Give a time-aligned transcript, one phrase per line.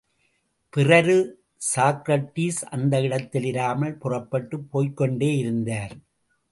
[0.73, 1.17] பிறரு
[1.75, 5.95] சாக்ரடிஸ் அந்த இடத்தில் இராமல் புறப்பட்டுப் போய்க்கொண்டே இருந்தார்.